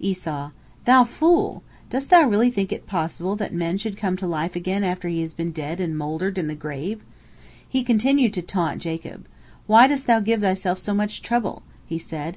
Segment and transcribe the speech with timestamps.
[0.00, 0.50] Esau:
[0.84, 1.62] "Thou fool!
[1.90, 5.20] Dost thou really think it possible that man should come to life again after he
[5.20, 7.02] has been dead and has mouldered in the grave?"
[7.68, 9.26] He continued to taunt Jacob.
[9.68, 12.34] "Why dost thou give thyself so much trouble?" he said.